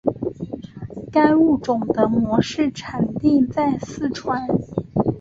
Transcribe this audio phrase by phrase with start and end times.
[1.11, 4.47] 该物种的模式产地在四川。